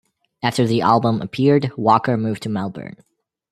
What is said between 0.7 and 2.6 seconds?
album appeared Walker moved to